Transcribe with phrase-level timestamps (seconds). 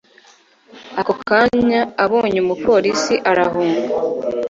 [0.99, 3.91] Ako kanya abonye umupolisi arahunga